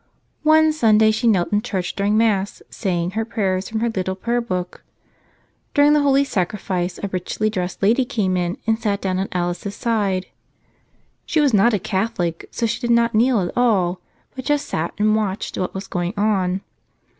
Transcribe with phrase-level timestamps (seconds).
[0.41, 4.37] One Sunday she knelt in church during Mass, saying her prayers from her little pray
[4.37, 4.83] erbook.
[5.75, 9.75] During the Holy Sacrifice a richly dressed lady came in and sat down at Alice's
[9.75, 10.25] side.
[11.27, 13.99] She was not a Catholic, so she did not kneel at all,
[14.35, 16.61] but just sat and watched what was going on.